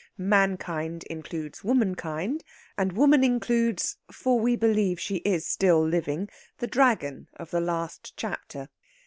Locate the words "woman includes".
2.93-3.97